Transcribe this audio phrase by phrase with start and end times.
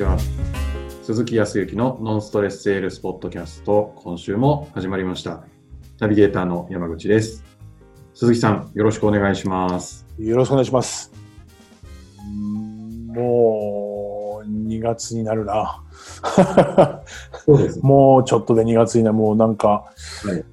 [0.00, 0.16] ちは。
[1.02, 5.44] 鈴木康之のノンストレスセールスポッドキャスト、今週も始まりました。
[5.98, 7.44] ナビゲーターの山口です。
[8.14, 10.06] 鈴木さん、よろしくお願いします。
[10.18, 11.12] よろしくお願いします。
[13.14, 15.82] もう、2月になるな。
[17.44, 17.80] そうです。
[17.84, 19.16] もうちょっとで2月になる。
[19.16, 19.68] もうなんか、
[20.24, 20.44] はい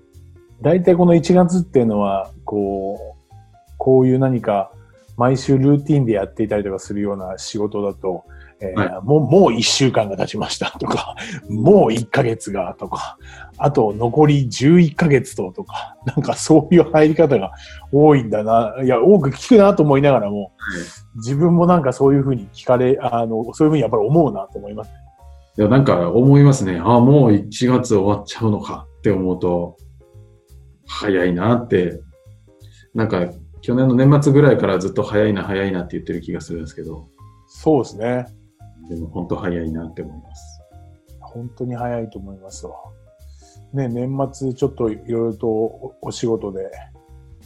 [0.60, 3.36] 大体この1月っていうのは、こう、
[3.78, 4.72] こういう何か、
[5.16, 8.24] 毎週ルーティンでやっていたりとかするような仕事だと、
[8.60, 11.16] えーはもう、もう1週間が経ちましたとか、
[11.50, 13.18] もう1ヶ月がとか、
[13.58, 17.52] あと残り11ヶ月ととか、なんかそういう入り方が
[17.92, 18.76] 多いんだな。
[18.84, 20.54] いや、多く聞くなと思いながらも、
[21.16, 24.92] 自分もなんかそういうふうに聞かれ、あの、そういうふうにやっぱり思うなと思います。
[25.58, 26.80] いや、なんか思いますね。
[26.80, 29.78] ああ、もう1月終わっちゃうのかって思うと、
[30.88, 32.00] 早いなって。
[32.96, 33.28] なんか、
[33.62, 37.08] 去年の年末ぐらいからずっと早いな、早いなって言ってる気がするんですけど、
[37.48, 38.26] そうですね。
[38.90, 40.62] でも本当早いなって思います。
[41.22, 42.76] 本当に早いと思いますわ。
[43.74, 46.72] ね、年末ちょっといろいろとおお仕事で、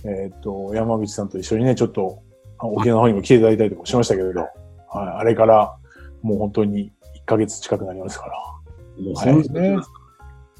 [0.04, 2.22] えっ、と、山口さんと一緒にね、ちょっと
[2.60, 4.50] あ沖縄の方にも来ていただいたりとかしましたけれど、はい、
[5.20, 5.76] あれから
[6.22, 8.34] もう本当に1ヶ月近くなりますから。
[9.04, 9.84] もう早いですねは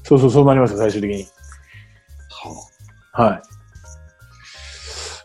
[0.04, 1.24] そうそう、そうなりますよ、最終的に。
[3.12, 3.42] はい。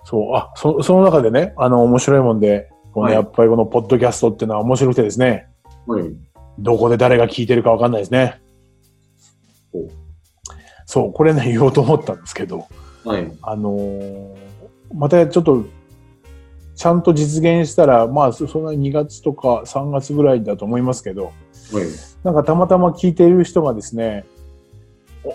[0.06, 5.48] そう、あ、そその中でね、あの、面白いもんで、このはいやっぱりこのポッドキャストっていうのは面白くてですね、
[5.88, 6.16] あはい。
[6.58, 8.42] どこで誰が聞いてるかわかんないですね。
[10.88, 12.66] そう、これね、言おうと思ったんですけど、
[13.06, 13.32] はい。
[13.44, 14.36] あのー
[14.96, 15.66] またちょっと、
[16.74, 21.34] ちゃんと実現したら、まあ、そそんな2月とか3月ぐらいだと思いますけど、はい。
[22.24, 24.26] なんかたまたま聞いている人がですね、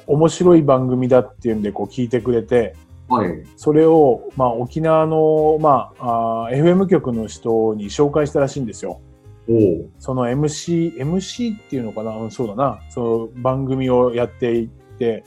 [0.06, 2.74] お面白い番組だっていうんでこう聞いてくれて、
[3.12, 3.42] はい。
[3.56, 9.00] それを、まあ、沖縄の、まあ、あー FM 局の人に紹介したらしいんですよ。
[9.48, 9.56] おお。
[9.98, 12.16] その MC、MC っていうのかな？
[12.16, 12.81] うんそうだな。
[12.91, 15.22] その番組をやっていて、はい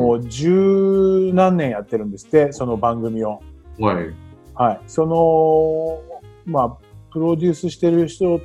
[0.00, 3.40] もう十何年やってるんですって、その番組を。
[3.78, 4.14] はい。
[4.54, 4.80] はい。
[4.86, 6.02] その、
[6.44, 6.76] まあ、
[7.12, 8.40] プロデュースしてる人、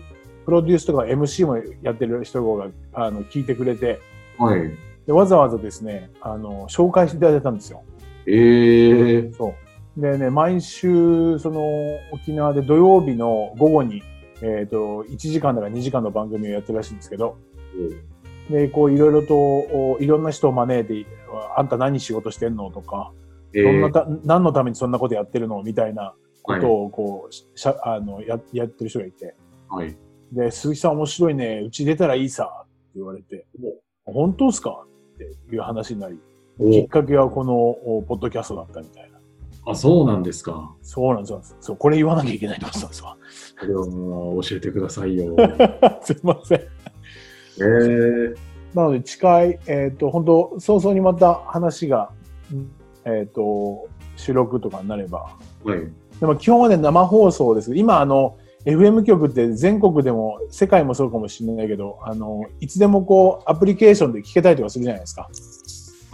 [0.46, 4.00] プロデュースとか MC もやってる人が、あの、聞いてくれて、
[4.38, 4.72] はい。
[5.06, 7.82] でわざわざですね、あの、紹介していただいたんですよ。
[8.26, 9.54] ええそ
[9.98, 10.02] う。
[10.02, 11.62] でね、毎週、その、
[12.12, 14.02] 沖縄で土曜日の午後に、
[14.42, 17.38] えっ、と、1時間だか2時間の番組をやってるらしいんですけど、
[18.50, 21.10] で、こう、いろいろと、おいろんな人を招いて、
[21.56, 23.12] あんた何仕事してんのとか、
[23.54, 26.62] えどんなた、何のためにそんなことやってるのみたいなこはい。
[26.62, 29.36] とを、こう、しゃ、あの、や、やってる人がいて、
[29.70, 29.96] はい。
[30.32, 33.46] で、鈴木さん面白いね、うち出たらいいさ、って言われて、
[34.06, 34.86] 本当ですか？
[35.16, 35.18] っ
[35.50, 36.20] ていう話になり、
[36.58, 39.14] きっおかけはこの、おポッドキャストだったみたいな。
[39.66, 40.76] あ、そうなんですか。
[40.82, 41.42] そうなんですよ。
[41.62, 43.18] そう、これ言わなきゃいけないと思ってたんですわ。
[43.60, 45.36] それをもう教えてくださいよ。
[46.04, 46.60] すいません。
[46.60, 46.64] え
[47.60, 52.10] えなので、近い、えっ、と、本当早々にまた話が、
[52.52, 52.72] うん
[53.06, 55.30] えっ、と、収録とかになれば。
[55.64, 55.80] はい。
[56.20, 57.76] でも基本はね、生放送です。
[57.76, 65.30] 今、あの、FM 局って全国でも、世界もそうかもしれないけど、あの、いつでもこう、アプリケーションで聞けたりとかするじゃないですか。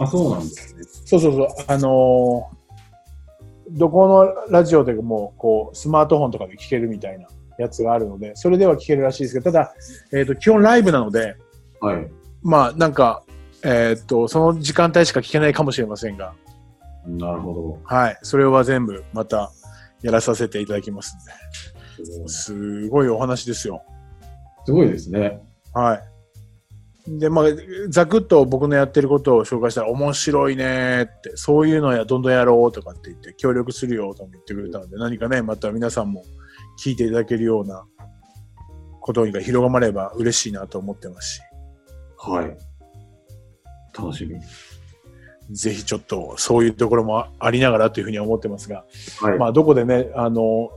[0.00, 0.82] あ、そうなんですね。
[1.04, 1.46] そうそうそう。
[1.66, 2.50] あの
[3.72, 7.28] どこのラジオでも、こう、スマートフォンとかで聞けるみたいな
[7.58, 9.74] やつがあるので、それでは聞けるらしいですけど、ただ、
[10.12, 11.36] えっ、と、基本ライブなので、
[11.80, 12.08] はい。
[12.42, 13.22] まあ、なんか、
[13.62, 16.34] えっ、と、その時間帯しか聞けないかもしれませんが、
[17.06, 18.18] なるほはい。
[18.22, 19.52] それは全部また
[20.02, 21.16] やらさせていただきます
[22.24, 22.28] ん。
[22.28, 23.82] すごいお話ですよ。
[24.64, 25.40] すごいですね。
[25.72, 26.09] はい。
[27.06, 27.44] で、まあ、
[27.88, 36.24] ざくっと僕のやってることを紹介したら、面白いねって、そういうのやどんどんやろうとかって言って、協力するよとも言ってくれたので、何かね、また皆さんも
[36.84, 37.84] 聞いていただけるような
[39.00, 41.40] ことが広がまれば嬉しいなと思ってますし、
[42.18, 42.56] はい。
[43.96, 44.38] 楽しみ。
[45.52, 48.84] ぜひちょっとそういうところもありながらというふうには思ってますが、
[49.20, 49.38] はい。
[49.38, 50.70] まあ、どこでね、あの、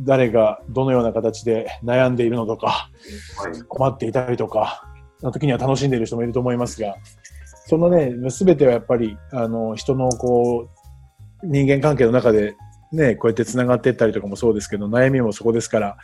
[0.00, 2.90] 誰がどのような形で悩んでいるのとか、は
[3.50, 3.62] い。
[3.68, 4.84] 困っていたりとか、
[5.22, 6.96] の時には楽しんでいる人もいると思いますが、
[7.66, 10.68] そのね、すべてはやっぱり、あの、人のこ
[11.42, 12.54] う、人間関係の中で
[12.92, 15.96] ね、こうやって繋がっていったりとかもそうですけど、悩みもそこですから、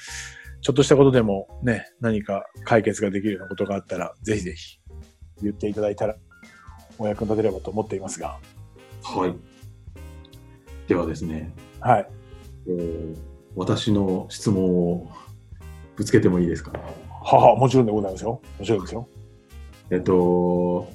[0.61, 4.79] ちょっとしたことでもね、何か解決ができるようなことがあったら、ぜひぜひ
[5.43, 6.17] 言っていただいたら、
[6.99, 8.39] お役に立てればと思っていますが、
[9.03, 9.35] はい。
[10.89, 12.09] ではですね、はい。
[12.69, 15.11] えー私の質問を
[15.97, 16.73] ぶつけてもいいですか？
[17.23, 18.41] はは、もちろんでございますよ。
[18.59, 19.09] もちろんですよ。
[19.91, 20.91] えっと、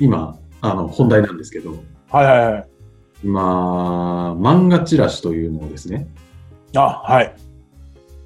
[0.00, 1.70] 今、あの、本題なんですけど、
[2.10, 2.68] はいはいはい。
[3.22, 6.08] 今、漫画チラシというのをですね、
[6.74, 7.34] あ、はい。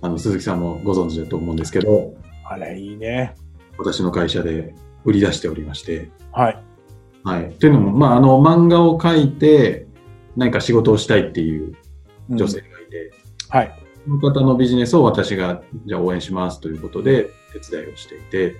[0.00, 2.14] あの、鈴木さんもご存知だと思うんですけど、
[2.44, 3.34] あれ、いいね。
[3.76, 4.74] 私の会社で
[5.04, 6.62] 売り出しておりまして、はい。
[7.24, 7.52] はい。
[7.52, 9.86] というのも、まあ、あの、漫画を描いて、
[10.36, 11.74] 何か仕事をしたいっていう
[12.30, 13.12] うん女性て、
[13.48, 13.78] はい。
[14.04, 18.56] その方のビジネスを私が、じゃあ応援しますということで、手伝いをしていて、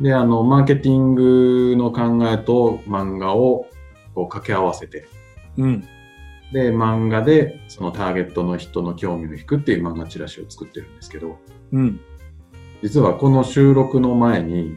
[0.00, 3.66] で、あの、マーケティングの考えと漫画を
[4.14, 5.08] こう掛け合わせて、
[5.56, 5.80] うん。
[6.52, 11.38] で、漫画でそのターゲットの人の興味を引くっていう漫画チラシを作ってるんですけど、
[11.72, 12.00] うん。
[12.82, 14.76] 実実はこの収録の前に、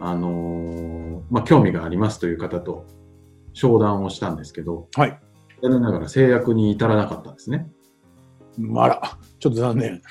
[0.00, 2.86] あのーまあ、興味がありますという方と
[3.52, 5.20] 商談をしたんですけど、はい。
[5.62, 7.70] 残念ながら制約に至らなかったんですね。
[8.76, 10.02] あら、ちょっと残念。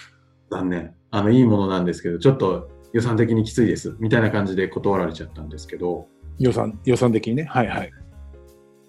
[0.50, 0.96] 残念。
[1.12, 3.96] あの、いいものなんですけど、ちょっと予算的にきついです。
[4.00, 6.08] みたいな感じで断られちゃったんですけど、
[6.40, 7.44] 予算、予算的にね。
[7.44, 7.92] はいはい。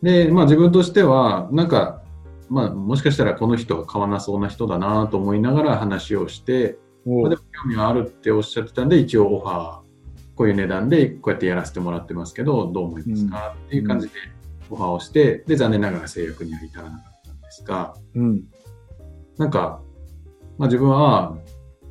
[0.03, 2.03] で、まあ自分としては、なんか、
[2.49, 9.81] まあもしかしたらこの人は買わなそうな人だなと思いながら話をして、おまあ、でも興味はあるっておっしゃってたんで、一応オファー、
[10.37, 14.12] こういう値段でこうやってやらせてもらってますけど、どう思いますか、っていう感じで
[14.73, 18.43] オファーをして、で、残念ながら制約には至らなかったんですが、うん。
[19.39, 19.83] なんか、
[20.59, 21.37] まあ自分は、あ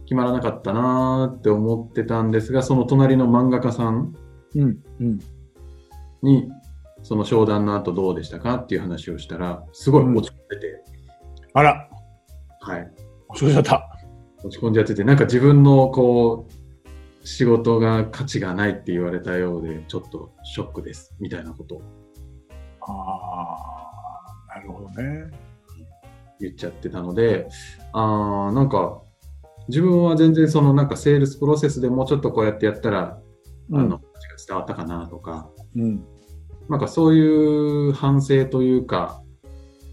[0.06, 4.14] 決まらなかったなーって思ってたんですが、その隣の漫画家さん
[4.56, 4.78] うん。
[5.00, 5.20] うん。
[6.22, 6.52] に、
[7.02, 10.84] その商談の後どうでしたかっていう話をしたら、すごい落ち込んでて、
[11.54, 11.90] あら、
[12.60, 12.92] はい。
[13.30, 13.90] お仕事だった。
[14.44, 21.82] 落ち込んじゃってて、なんか自分のこう、仕事が価値がないって言われたようで、ちょっとショックです、みたいなことを
[22.88, 25.32] ああ、なるほどね。
[26.40, 27.48] 言っちゃってたので、
[27.94, 29.02] あーなんか、
[29.68, 33.22] 自分は全然そのなんかセールスプロセスでもうちょっとこうやってやったら、
[33.74, 36.04] あの、価値が伝わったかなとか、うん。
[36.70, 39.22] なんかそういう反省というか、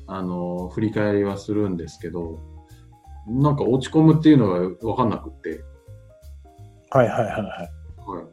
[0.07, 2.41] あの、振り返りはするんですけど、
[3.27, 5.61] なんか落ち込むっていうのがわかんなくって、
[6.91, 7.43] はいはいはいはい。
[7.43, 8.25] はい。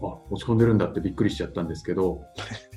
[0.00, 2.22] あ、落ち込んでるんだってびっくりしちゃったんですけど、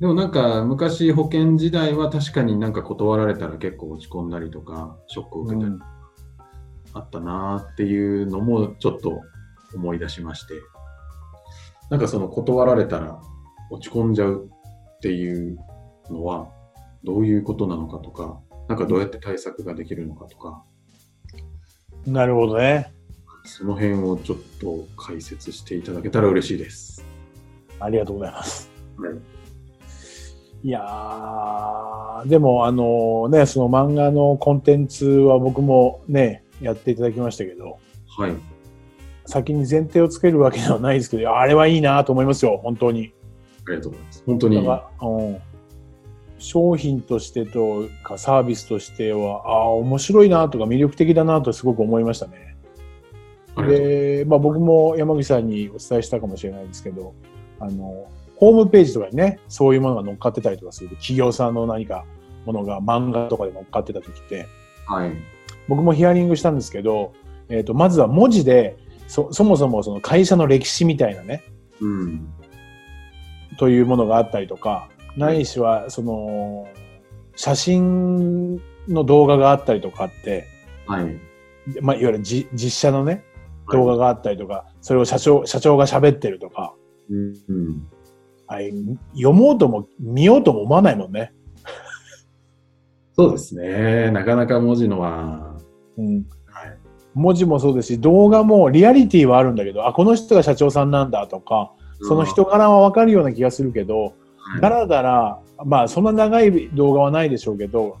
[0.00, 5.74] でもなんか昔保険時代は確かになんか断られたら結構落ち込んだりとか、ショックを受けたり
[6.94, 9.20] あったなーっていうのもちょっと
[9.74, 10.54] 思い出しまして、
[11.90, 13.20] なんかその断られたら
[13.70, 14.48] 落ち込んじゃう
[14.96, 15.58] っていう
[16.10, 16.48] のは
[17.04, 20.64] どういうことなのかとか、なんかどうやって対策ができるのかとか、
[22.06, 22.92] なるほどね。
[23.44, 27.04] その辺をちょっと解説していただけたら嬉しいです。
[27.78, 28.70] ありがとうございます。
[28.98, 29.29] はい。
[30.62, 37.78] いやー、でもあのね、その漫画のコンテンツは僕もね、やっていただきましたけど、
[38.18, 38.32] はい。
[39.24, 43.12] 先に前提をつけるわけではないですけど、あれはいいなと思いますよ、本当に。
[43.66, 44.22] ありがとうございます。
[44.26, 44.56] 本当に。
[44.58, 45.38] うん、
[46.38, 52.56] 商品としてとかサービスとしては、ああ、面白いなとか魅力的だなとすごく思いましたね。
[53.56, 57.14] で、まあ僕も山口さんにお伝えしたかもしれないですけど、
[57.60, 58.08] あの、
[58.40, 62.06] ホームページとかにね、そういうものが乗っかってたりとかすると、企業さんの何か
[62.46, 64.46] ものが漫画とかで乗っかってた時って、
[64.86, 65.12] はい。
[65.68, 67.12] 僕もヒアリングしたんですけど、
[67.50, 68.78] えっ、と、まずは文字で、
[69.08, 71.42] そ、そもそもその会社の歴史みたいなね、
[71.82, 72.32] うん。
[73.58, 74.88] というものがあったりとか、
[75.18, 76.66] ないしは、その、
[77.36, 78.56] 写真
[78.88, 80.46] の動画があったりとかあって、
[80.86, 81.20] はい。
[81.74, 83.22] でまあ、いわゆるじ実写のね、
[83.70, 86.74] 動画があったりとか、それを社長、社長が喋ってるとか、
[87.10, 87.34] うん。
[87.48, 87.88] うん。
[88.50, 88.72] あれ
[89.14, 91.32] 読もうとも、見ようとも思わないもんね。
[93.14, 94.10] そうですね。
[94.10, 95.56] なかなか文字のは、
[95.96, 96.26] うん。
[96.46, 96.78] はい。
[97.14, 107.98] 文字もそうですし、動画もリアリティはあるんだけど、あ、この人が社長さんなんだとか、その人柄はわかるような気がするけど、はい、だらだら、まあそんな長い動画はないでしょうけど、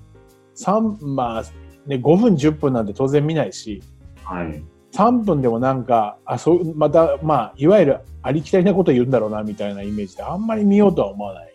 [0.56, 1.42] 三まあ、
[1.86, 3.80] ね、5分10分なんて当然見ないし、
[4.24, 4.64] はい。
[4.92, 11.52] 3分でもなんか、あ、そう、また、まあ、いわゆるありきたりなこと言うんだろうな、みたいなイメージで、あんまり見ようとは思わない。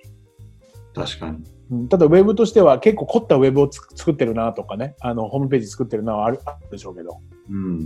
[0.93, 1.37] 確かに。
[1.71, 7.79] うんただ、ウェブとしては結構凝ったウェブをつ作ってるなとかね、あの、ホームページ作ってるなはある、あるでしょうけど、うん。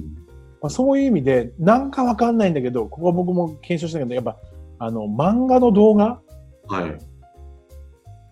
[0.61, 4.37] まあ、そういう意味で、なんかわかんないんだけど、ここは僕も検証したけど、やっぱ、
[4.79, 6.19] あの、漫画の動画？
[6.67, 6.97] はい。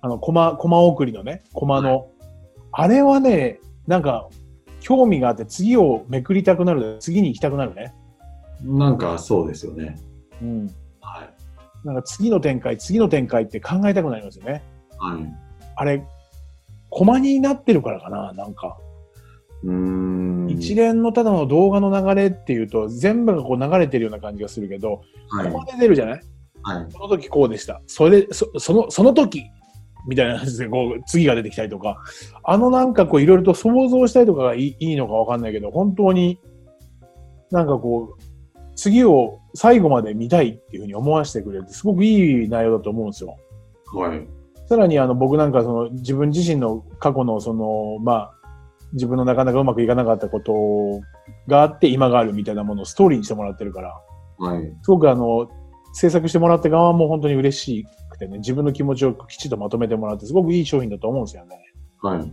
[0.01, 2.09] あの、コマ、コマ送りのね、コマの、
[2.71, 4.27] あれはね、なんか、
[4.87, 7.93] 興味があって次をめくりたくなる、次に行きたくなるね。
[8.63, 9.97] なんかそうですよね。
[10.41, 10.67] うん。
[11.01, 11.85] はい。
[11.85, 14.63] なんか次の展開、次の展開って考えたくなりますよね。
[14.97, 15.35] はい。
[15.75, 16.05] あれ、
[16.89, 18.77] コマになってるからかな、なんか。
[19.65, 20.49] うーん。
[20.49, 25.57] 一連のただの動画の流れっていうと、全部がこう流れてるような感じがするけど、はいコ。
[25.57, 26.21] マで出るじゃない？
[26.61, 26.85] はい。
[26.89, 27.81] その時こうでした。
[27.87, 29.43] それ、そその、その時、
[30.07, 31.97] みたいな話で、こう、次が出てきたりとか、
[32.43, 36.39] あのなんかこう、いろいろと想像したりとかがいいいいのかわかんないけど、本当に、
[37.51, 38.23] なんかこう、
[38.75, 43.35] 次を最後まで見たいっていうふうに思わせてくれて、すごくいい内容だと思うんですよ。
[43.93, 44.27] はい。
[44.67, 48.33] さらにあの僕なんかその自分自身の過去のそのまあ
[48.93, 51.01] 自分のなかなかうまくいかなかったこと
[51.47, 53.95] があって今があるみたいなものをストーリーにしてもらってるから、
[54.39, 54.73] はい。
[54.81, 55.49] すごくあの
[55.93, 57.87] 制作してもらった側も本当に嬉し
[58.17, 61.59] くてね、自分の気持ちをきちっとまとめてもらってすごくいい商品だと思うんですよね。
[62.01, 62.31] はい。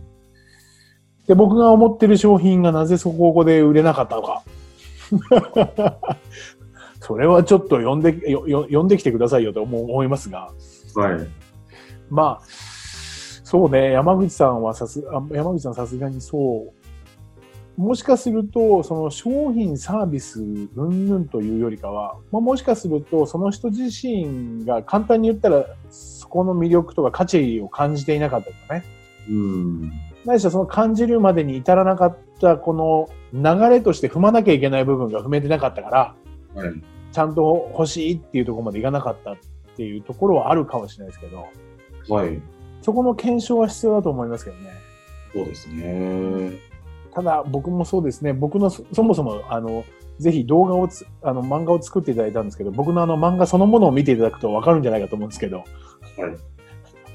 [1.27, 4.43] で、僕が思ってる商品がなぜそこで売れなかったのか。
[6.99, 10.49] それはちょっと呼んで、よよ呼んできてくださいよと思思いますが。
[10.95, 11.27] はい。
[12.09, 12.45] まあ、
[13.43, 16.84] そうね、山口さんはさす、あ山口さんさすがにそう。
[17.77, 28.83] もしかすると、その商品、サービス、うんぬんというよりかは、まあ、もしかすると、その人自身が簡単に言ったら、そこの魅力とか価値を感じていなかったとかね。
[29.29, 29.91] うん。
[30.23, 36.15] ないしはその感じるまでに至らなかった、この流れとして踏まなきゃいけない部分が踏めてなかったから、
[36.61, 36.73] はい。
[37.11, 39.37] ちゃんと欲しいっていうところまでいかなかったっ
[39.75, 41.47] ていうところはあるかもしれないですけど、
[42.13, 42.41] はい。
[42.81, 44.69] そこの検証は必要だと思いますけどね。
[45.33, 46.59] そうですね。
[47.15, 49.85] ただ僕もそうですね、僕のそそもそもあの、
[50.19, 55.65] ぜひ動画をつ、あの漫画を作っていただいたんですけど、僕のあの漫画そのものを見ていただくとわかるんじゃないかと思うんですけど、はい。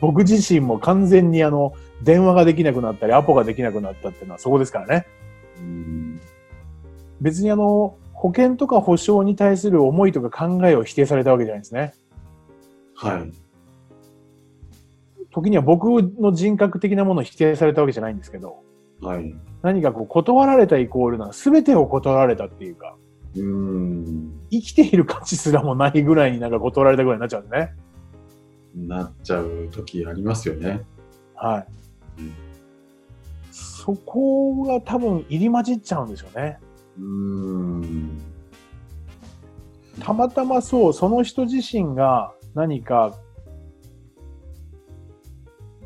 [0.00, 5.06] 僕自身も完全にあの、電話ができなくなったり、アポができなくなったっていうのはそこですからね。
[5.58, 6.20] うん。
[7.20, 11.92] 別にあの、保険とか保証に対する思いとか考えを否定されたわけじゃないですね。
[12.94, 13.32] はい。
[15.30, 18.62] 時には僕の人格的なものを否定されたわけじゃないんですけど、
[19.00, 19.34] はい。
[19.62, 22.96] 何かこう断られたイコールな全てを断られたっていうか、
[23.36, 24.40] うん。
[24.50, 27.74] 生きている価値すらもないぐらいになんか断られたぐらいになっちゃうんですね。
[28.74, 30.82] なっちゃう時ありますよね。
[31.34, 32.20] はい。
[32.20, 32.50] うん
[33.80, 36.58] そこが多分入り混じっちゃうんでしょうね。
[36.98, 38.20] うん。
[40.00, 43.16] たまたまそう、その人自身が何か、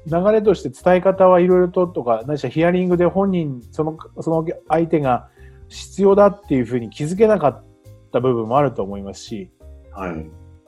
[0.06, 5.28] 流れとして伝え方はいろいろととか、何しろヒアリングで本人、その、その相手が
[5.68, 7.64] 必要だっていうふうに気づけなかっ
[8.12, 9.50] た部分もあると思いますし、
[9.92, 10.26] はい。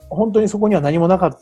[0.09, 1.37] 本当にそこには何もなかっ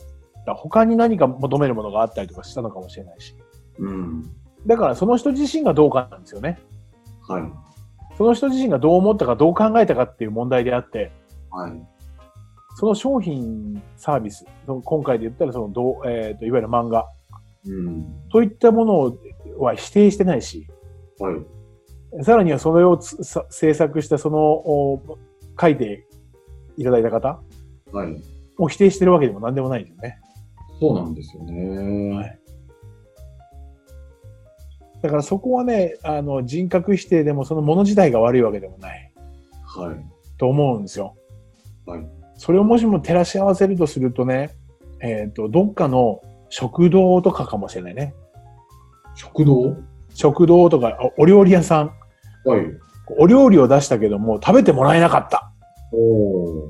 [0.45, 0.53] た。
[0.53, 3.35] 他に何か求めるものがあったりとかしたのかもしれないし。
[3.79, 4.23] うん。
[4.65, 6.59] だからその人自身がどうかなんですよね。
[7.27, 7.43] はい。
[8.17, 11.11] その人自身がどう思ったかどう考えたかっていう問題であって、
[11.51, 11.71] はい。
[12.77, 17.07] その商品、サービス、今回で言ったらそのどう、えーと、いわゆる漫画、
[17.67, 18.05] うん。
[18.31, 19.17] といったもの
[19.57, 20.67] は否定してないし、
[21.19, 22.23] はい。
[22.23, 25.01] さらにはそれをつさ制作したその、お
[25.59, 26.07] 書いて
[26.77, 27.41] いただいた方
[27.91, 28.21] はい。
[28.57, 30.19] を否定してるわけでも何でもないですよね。
[30.79, 32.15] そうなんですよね。
[32.15, 32.39] はい
[35.01, 39.13] だからそこはね、あの人格否定でもそのもの自体が悪いわけでもない
[39.63, 39.97] はい。
[40.39, 41.15] と思うんですよ。
[41.85, 42.07] はい。
[42.37, 44.57] それをもしも照らし合わせるとするとね、
[45.01, 46.21] えっ、と、どっかの
[46.57, 48.15] 食堂とかかもしれないね。
[49.13, 49.75] 食堂？
[50.13, 51.91] 食堂とか、あお料理屋さん。
[52.45, 52.61] はい。
[53.19, 55.51] お料理を出したけども、食べてもらえなかった。
[55.91, 56.69] おー。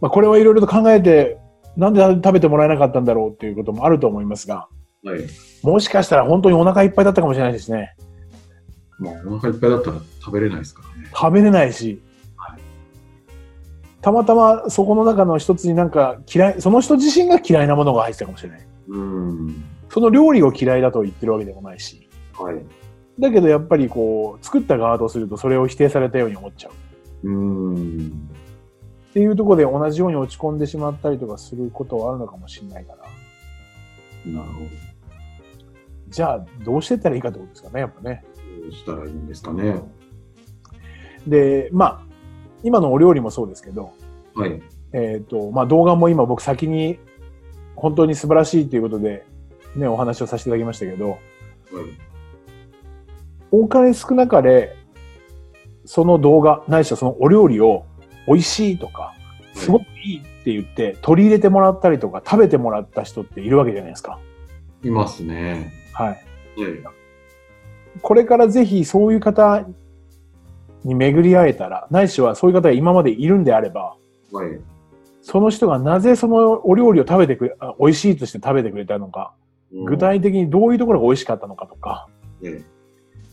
[0.00, 1.38] まあ、これはいろいろと考えて、
[1.76, 4.66] なんで食べてもらえなかったんだろうっていうこともあると思いますが、
[5.04, 5.20] はい。
[5.62, 7.94] もしかしたら本当にお腹いっぱいだったかもしれないですね。
[8.98, 11.08] まあ、お腹いっぱいだったら食べれないですからね。
[11.14, 12.02] 食べれないし、
[12.36, 12.60] はい
[14.02, 18.66] たまたまそこの中の一つになんか嫌い、その人自身が嫌いなものが入ってたかもしれない。
[18.90, 19.64] うん。
[19.88, 22.08] その料理を嫌いだと言ってるわけでもないし。
[22.38, 22.62] はい。
[23.18, 26.70] だけどやっぱりこう、作った側とするとそれを否定されたように思っちゃ
[27.24, 27.28] う。
[27.28, 28.28] うん。
[29.10, 34.32] っていうところで同じように落ち込んでしまったりとかすることはあるのかもしれないから。
[34.32, 34.66] なるほど。
[36.08, 38.24] じゃあ、どうしていったらいいかってことですかね、やっぱね。
[38.62, 39.80] どうしたらいいんですかね。
[41.26, 42.00] で、まあ、
[42.62, 43.92] 今のお料理もそうですけど、
[44.34, 44.62] はい。
[44.92, 46.98] えっ、と、まあ動画も今僕先に
[47.80, 49.24] 本当に素晴らしいということで、
[49.74, 51.18] ね、お話をさせていただきましたけど、はい。
[53.50, 54.76] 多かれ少なかれ、
[55.84, 57.84] その動画、ないしはそのお料理を
[58.26, 59.14] 美味しいとか、
[59.54, 64.18] すごくいいって言って取り入れてもらったりとか食べてもらった人っているわけじゃないですか。
[64.84, 65.72] いますね。
[65.92, 66.08] はい。
[66.08, 66.20] はい。
[68.02, 69.66] これからぜひそういう方
[70.84, 73.96] に巡り会えたら、ないしはそういう方が今までいるんであれば、
[74.32, 74.60] はい。
[75.30, 79.32] その人がなぜそのお料理を食べてくれ、あ美味しいとして食べてくれたのか、
[79.86, 82.08] 具体的にどういうところが美味しかったのかとか、
[82.42, 82.64] え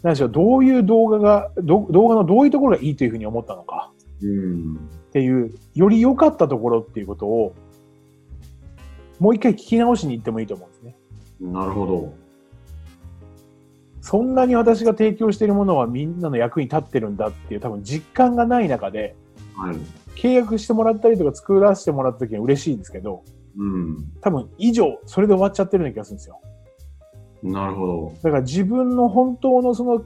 [0.04, 4.76] 何でしょう、どういう動画が、ど動画のどういうところがいいというふうに思ったのかうん。
[4.76, 7.56] っていう、より良かったところっていうことを、
[9.20, 10.96] もう一回聞き直しに行ってもいいと思うんですね。
[11.42, 12.14] なるほど。
[14.02, 19.16] そんなに私が提供しているものはみんなの役に立ってるんだっていう多分実感がない中で、
[19.56, 20.07] はい。
[20.18, 23.24] 契約してもらったりとか作らせてもらった時は嬉しいですけど、
[23.58, 24.12] うん。
[24.22, 26.42] 多分以上、それで終わっちゃってるような気がするんですよ。
[27.44, 28.14] なるほど。
[28.24, 30.04] だから自分の本当のその、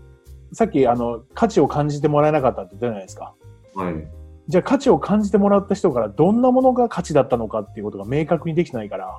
[0.54, 3.34] さっきあの、価値を感じてもらえなかったって言ったじゃないですか。
[3.76, 4.08] はい。
[4.48, 9.18] じゃあ価値を感じてもらった人からどんなものが価値だったのかっていうことが明確にできてないから、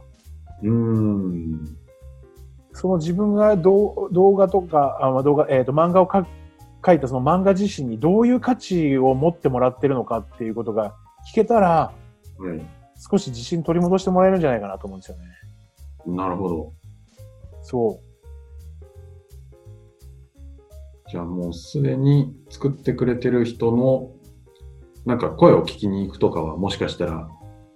[0.63, 1.77] うーん。
[2.75, 6.27] その自分が動動画とか、あまあ動画、えっ、と、漫画をか
[6.85, 10.95] 書いたその漫画自身にどういう価値を持ってもらってるのかっていうことが
[11.31, 11.93] 聞けたら、
[12.39, 12.61] はい。
[13.11, 15.25] 少し自信取り戻してもらえるんじゃないかなと思うんですよね。
[16.07, 16.73] なるほど。
[17.63, 18.01] そ
[21.11, 24.13] じゃあもうすでに作ってくれてる人の、
[25.05, 27.19] なんか声を聞きに行くとかはもしかしたら、う。
[27.19, 27.29] そう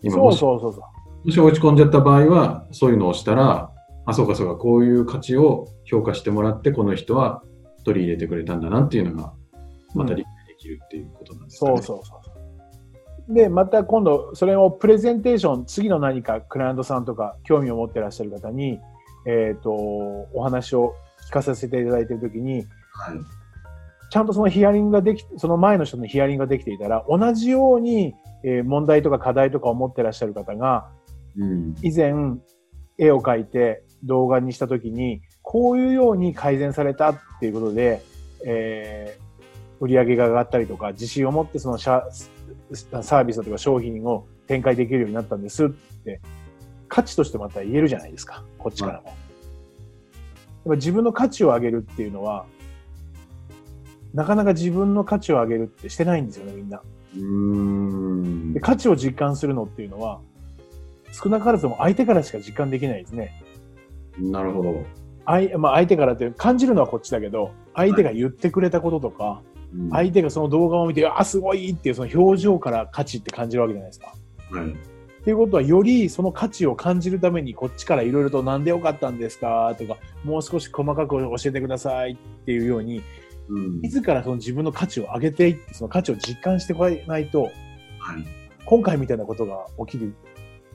[0.02, 0.80] 今もしそうそうそ
[1.24, 1.26] う。
[1.26, 3.72] もし落ち込んじゃった場合は、そういうのをしたら、
[4.04, 7.42] あ、そうかそうか、こういう価値を評価してもらって、この人は
[7.86, 9.32] 取り入れてくれたんだなっていうのが、
[9.94, 11.76] また理解できるっていうことなんですかね。
[11.76, 12.32] そうそうそうそ
[13.30, 13.34] う。
[13.34, 18.80] で、また今度、それをプレゼンテーション、次の何かクライアントさんとか興味を持ってらっしゃる方に、
[19.24, 20.94] えっ、と、お話を
[21.28, 22.64] 聞かさせていただいているときに、はい。
[24.10, 28.14] ちゃんとそのヒアリングができ、その前の人のヒアリングができていたら、同じように、
[28.44, 30.88] えー問題とか課題とかを持ってらっしゃる方が、
[31.38, 31.74] うん。
[31.82, 32.14] 以前、
[32.98, 38.02] 絵を描いて動画にしたときに、こういうように改善されたっていうことで、
[38.44, 39.26] えー
[39.80, 46.20] 売り上げが上がったりとか、自信を持ってそのサービスとか商品を展開できるようになったんですって、
[46.88, 49.08] 価値としてまた言えるじゃないですか、こっちからも。
[49.08, 49.14] やっ
[50.68, 52.46] ぱ自分の価値を上げるっていうのは、
[54.14, 56.80] なかなか自分の価値を上げるってしてないんですよね、みんな。
[57.14, 58.60] うーんで。
[58.60, 60.20] 価値を実感するのっていうのは、
[61.12, 63.42] 少なからずも相手からしか実感できないですね。
[64.18, 65.05] なるほど。
[65.26, 69.56] 相,、まあ、相手からって感じるのはこっちだけど、相手が言ってくれたこととか、うん
[69.90, 74.14] 相手がその動画を見て、あ、すごいっていうその表情から価値って感じるわけじゃないですか。
[74.50, 74.70] はい。
[74.70, 74.74] っ
[75.24, 83.02] ていうことは、よりその価値を感じるために、こっちからいろいろとなんでよかったんですかとか、もう少し細かく教えてくださいっていうように、
[83.48, 83.80] うん。
[83.80, 87.52] 自らその自分の価値を上げていって、その価値を実感してこないと、はい。
[88.64, 90.14] 今回みたいなことが起きる。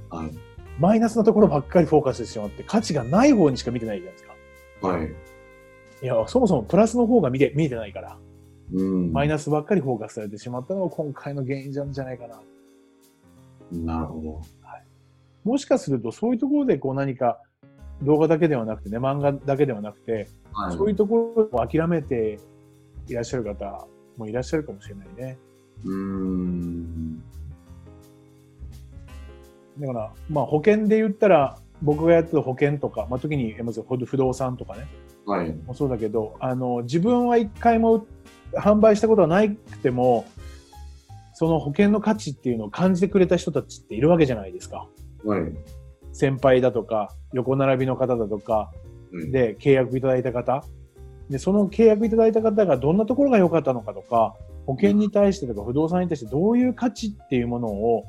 [0.10, 0.32] はい。
[0.80, 4.31] マイナスなところばっかりフォーカスしてしまって、価値がない方にしか見てないじゃないですか。
[4.82, 5.12] はい。
[6.04, 8.18] いや、そもそもプラスの方が見て見えてないから、
[8.74, 9.14] うん。
[9.14, 12.42] マイナスばっかりフォーカスされてしまったのが今回の原因なんじゃないかな。
[13.72, 14.42] なるほど。
[15.44, 17.40] もしかするとそういうところでこう何か
[18.04, 20.78] 動画だけではなくてね、漫画だけではなくて、はい。
[20.78, 22.40] そういうところを諦めて
[23.08, 25.38] いらっしゃる方もいらっしゃるかもしれないね。
[25.84, 27.24] うーん。
[29.80, 34.88] だから、まあ保険で言ったら、僕がやってる保険とか、まあ時にまず不動産とかね、
[35.26, 35.52] はい。
[35.52, 38.06] もそうだけど、あの、自分は一回も
[38.54, 40.26] 販売したことはなくても、
[41.34, 44.88] その保険の価値っていうのを感じてくれた人たちっているわけじゃないですか。
[45.26, 45.42] はい。
[46.14, 48.72] 先輩だとか、横並びの方だとか、は
[49.28, 49.32] い。
[49.32, 50.64] で契約いただいた方。
[51.30, 58.04] で、その契約いただいた方がどんなところが良かったのかとか、保険に対してとか不動産に対してどういう価値っていうものを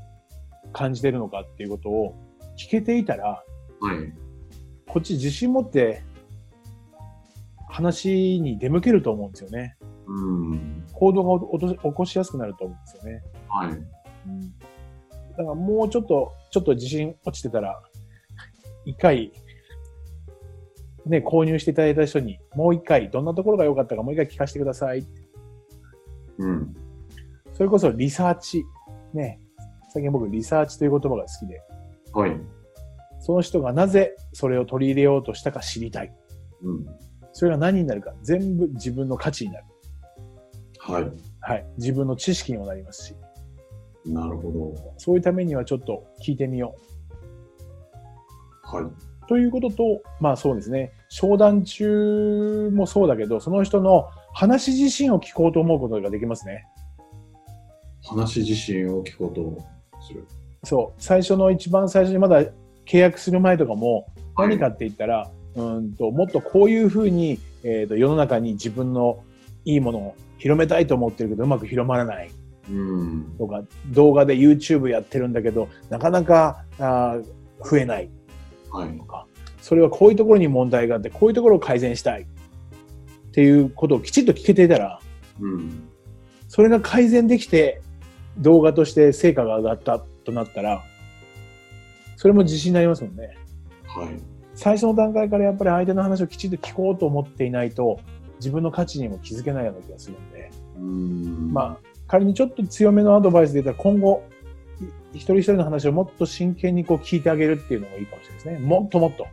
[0.72, 2.14] 感じてるのかっていうことを
[2.58, 3.42] 聞けていたら、
[3.82, 4.12] はい。
[4.86, 6.02] こっち自信持って
[7.68, 9.76] 話に出向けると思うんですよね。
[10.06, 10.84] うん。
[10.92, 13.22] 行動が起こしやすくなると思うんですよね。
[13.48, 13.70] はい。
[15.30, 17.82] だからもうちょっと、ちょっと自信落ちてたら、
[18.84, 19.32] 一回、
[21.06, 25.04] ね、購入していただいた人に、もう一回、どんなところが良かったかもう一回聞かせてください。
[26.38, 26.76] うん。
[27.52, 28.64] それこそリサーチ。
[29.12, 29.40] ね。
[29.92, 31.60] 最近僕、リサーチという言葉が好きで、
[32.12, 32.40] はい。
[33.22, 36.12] その人がなぜそれを取り入れようとしたか知りたい。
[36.62, 36.86] うん。
[37.32, 39.64] それが何になるか、全部自分の価値になる。
[40.80, 41.12] はい。
[41.40, 41.66] はい。
[41.78, 43.14] 自分の知識にもなりますし、
[44.04, 44.94] なるほど。
[44.98, 46.74] そういうためにはちょっと聞いてみよ
[48.64, 48.84] はい。
[48.84, 48.92] う。
[49.28, 56.64] ということと、まあそうですね、商談中もそうだけど、その人の話自身を聞こうと思うことができますね。
[58.02, 59.58] 話自身を聞こうと
[60.04, 60.26] する。
[60.64, 61.00] そう。
[61.00, 62.42] 最初の一番最初にまだ
[62.86, 69.22] 契約する前とかも、はい何かって言ったら、うんと、もっとこういうふうに、えーと、世の中に自分の
[69.64, 72.30] いいものを広めたいと思ってるけど、うまく広まらない
[72.70, 73.34] うん。
[73.38, 77.24] とか、動画で YouTube やってるんだけど、なかなかあー
[77.64, 78.10] 増えない
[78.70, 79.04] はいと。
[79.04, 79.26] か、
[79.60, 82.26] それはこういうところに問題があって、こういうところを改善したいっ
[83.32, 85.00] ていうことをきちっと聞けていたら、
[85.40, 85.88] うん。
[86.48, 87.82] それが改善できて
[88.38, 90.82] 動画として成果が上がったとなったら、
[92.22, 93.36] それも自信になりますもんね。
[93.84, 94.16] はい。
[94.54, 97.98] 最初の段階からやっぱり相手の話をきちんと聞こうと思っていないと、
[98.36, 104.22] 自分の価値にも気づけないような気がするので、うんまあ、仮にちょっと強めのアドバイスで言ったら、今後、
[105.12, 108.68] い一人一人の話をもっと真剣にこう聞いてあげるっていうのもいいかもしれないですね。
[108.68, 109.26] もっともっと。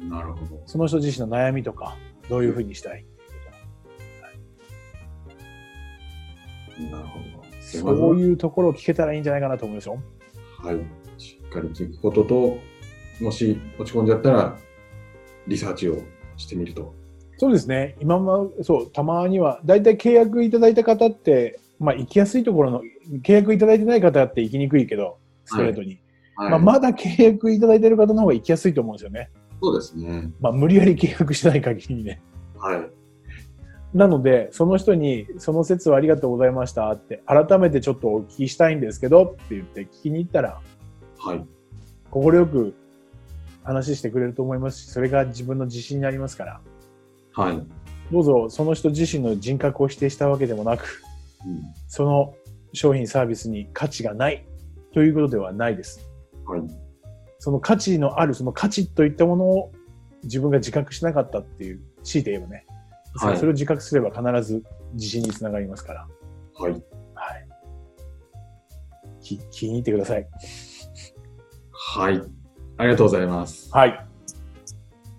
[0.00, 0.60] なるほど。
[0.66, 1.96] その人自身の悩みとか、
[2.28, 3.06] どういうふうにしたい。
[6.90, 7.46] なるほど。
[7.60, 10.02] そういうところを聞けたらいいんじゃないかなと思いますよ。
[10.58, 11.05] はい。
[11.56, 12.58] かり聞くことと、
[13.20, 14.58] もし落ち込んじゃったら、
[15.46, 15.98] リサーチを
[16.36, 16.94] してみると。
[17.38, 17.96] そうですね。
[18.00, 22.82] 今ま、そう、たまには、だいたい契約いただいた方って、まあ、行きやすいところの、
[23.22, 25.88] 契約いただいてない方って行きにくいけど、ストレートに。
[26.34, 29.30] はいまあ、まだ契約いただいてる方の方が行きやすいと思うんですよね。
[29.62, 30.30] そうですね。
[30.40, 32.20] まあ、無理やり契約してない限りにね。
[32.58, 32.90] はい。
[33.96, 40.60] なので、その人に、その説はありがとうございましたって、改めてちょっとお聞きしたいんですけどって言って聞きに行ったら、
[41.26, 41.44] はい。
[42.10, 42.74] 快く
[43.64, 46.60] 話してくれると思いますし、それが自分の自信になりますから、
[47.34, 47.62] はい。
[48.12, 51.02] どうぞその人自身の人格を否定したわけでもなく、
[51.44, 52.34] うんその
[52.72, 54.44] 商品サービスに価値がない
[54.92, 56.08] ということではないです。
[56.44, 56.62] はい。
[57.38, 59.72] その価値のある、その価値といったものを
[60.24, 62.66] 自分が自覚しなかったっていう、強いて言えばね、
[63.14, 64.62] はいそれを自覚すれば必ず
[64.92, 66.08] 自信につながりますから、
[66.58, 66.72] はい。
[66.72, 66.82] はい。
[69.20, 70.28] き聞きに行ってください。
[71.88, 72.20] はい。
[72.78, 73.70] ありがとうございます。
[73.72, 74.06] はい。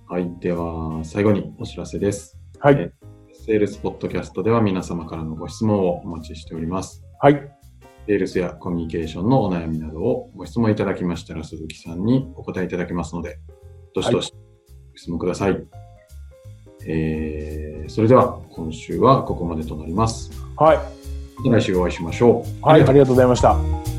[0.07, 0.31] はい。
[0.39, 2.37] では、最後にお知らせです。
[2.59, 2.75] はい。
[2.75, 2.91] え
[3.31, 7.03] セールスポッドキャストでは皆様からのご質問をお待ちしております。
[7.21, 7.51] はい。
[8.05, 13.39] セールスやコミュニケーションのお悩みなどをご質問いただきましたら鈴木さんにお答えいただけますので、
[13.95, 14.33] どしどし
[14.91, 15.65] ご質問ください。
[16.85, 20.31] えー、それでは今週はここまでとなります。
[20.57, 20.79] はい。
[21.49, 22.65] 来週お会いしましょう。
[22.65, 22.83] はい。
[22.83, 23.96] ありがとうございました。